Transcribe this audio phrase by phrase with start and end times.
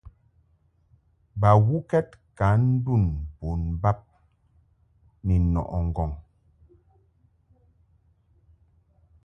[1.39, 3.05] Bawukɛd ka ndun
[3.39, 3.99] bon bab
[5.25, 6.11] ni nɔʼɨ ŋgɔŋ.